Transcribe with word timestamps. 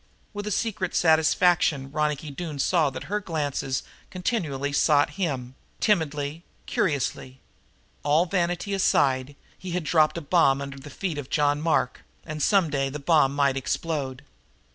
With 0.33 0.47
a 0.47 0.51
secret 0.51 0.95
satisfaction 0.95 1.91
Ronicky 1.91 2.31
Doone 2.31 2.57
saw 2.57 2.89
that 2.89 3.03
her 3.03 3.19
glances 3.19 3.83
continually 4.09 4.73
sought 4.73 5.11
him, 5.11 5.53
timidly, 5.79 6.43
curiously. 6.65 7.39
All 8.01 8.25
vanity 8.25 8.73
aside, 8.73 9.35
he 9.59 9.73
had 9.73 9.83
dropped 9.83 10.17
a 10.17 10.21
bomb 10.21 10.59
under 10.59 10.79
the 10.79 10.89
feet 10.89 11.19
of 11.19 11.29
John 11.29 11.61
Mark, 11.61 12.03
and 12.25 12.41
some 12.41 12.71
day 12.71 12.89
the 12.89 12.97
bomb 12.97 13.35
might 13.35 13.55
explode. 13.55 14.23